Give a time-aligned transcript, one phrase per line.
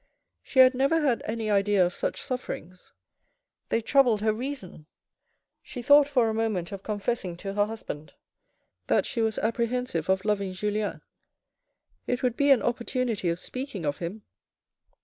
[0.41, 2.91] She had never had any idea of such sufferings;
[3.69, 4.87] they troubled her reason.
[5.61, 8.15] She thought for a moment of confessing to her husband
[8.87, 11.03] that she was appre hensive of loving Julien.
[12.07, 14.23] It would be an opportunity of speaking of him.